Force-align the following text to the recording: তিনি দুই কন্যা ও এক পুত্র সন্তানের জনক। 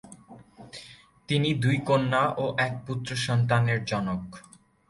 তিনি 1.29 1.49
দুই 1.53 1.77
কন্যা 1.87 2.23
ও 2.37 2.45
এক 2.57 2.73
পুত্র 2.85 3.09
সন্তানের 3.25 3.79
জনক। 3.85 4.21